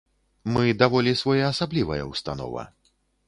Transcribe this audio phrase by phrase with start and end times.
[0.53, 2.67] Мы даволі своеасаблівая ўстанова.